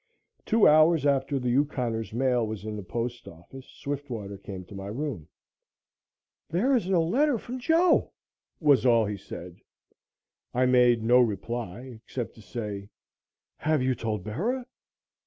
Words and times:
Two 0.47 0.67
hours 0.67 1.05
after 1.05 1.37
the 1.37 1.51
Yukoner's 1.53 2.11
mail 2.11 2.47
was 2.47 2.65
in 2.65 2.75
the 2.75 2.81
postoffice, 2.81 3.67
Swiftwater 3.69 4.35
came 4.35 4.65
to 4.65 4.73
my 4.73 4.87
room. 4.87 5.27
"There 6.49 6.75
is 6.75 6.89
no 6.89 7.03
letter 7.03 7.37
from 7.37 7.59
Joe," 7.59 8.11
was 8.59 8.83
all 8.83 9.05
he 9.05 9.15
said. 9.15 9.57
I 10.55 10.65
made 10.65 11.03
no 11.03 11.19
reply 11.19 11.99
except 12.03 12.33
to 12.33 12.41
say: 12.41 12.89
"Have 13.57 13.83
you 13.83 13.93
told 13.93 14.23
Bera?" 14.23 14.65